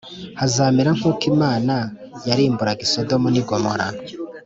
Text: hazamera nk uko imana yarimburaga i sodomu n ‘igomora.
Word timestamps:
hazamera 0.39 0.89
nk 0.97 1.03
uko 1.11 1.23
imana 1.33 1.75
yarimburaga 2.27 2.81
i 2.87 2.89
sodomu 2.93 3.27
n 3.31 3.35
‘igomora. 3.41 3.87